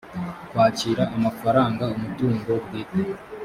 kwakira 0.49 1.03
amafaranga 1.17 1.83
umutungo 1.95 2.51
bwit 2.63 2.89